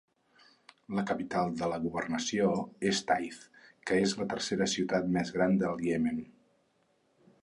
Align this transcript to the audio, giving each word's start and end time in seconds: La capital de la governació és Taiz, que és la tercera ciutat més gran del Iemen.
La 0.99 1.01
capital 1.09 1.51
de 1.57 1.67
la 1.73 1.77
governació 1.83 2.47
és 2.91 3.01
Taiz, 3.11 3.41
que 3.91 3.99
és 4.07 4.15
la 4.21 4.27
tercera 4.31 4.69
ciutat 4.73 5.13
més 5.19 5.31
gran 5.37 5.55
del 5.65 5.85
Iemen. 5.91 6.23